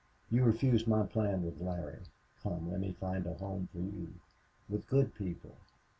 [0.31, 1.99] "You refused my plan with Larry....
[2.41, 4.15] Come, let me find a home for you
[4.67, 5.57] with good people."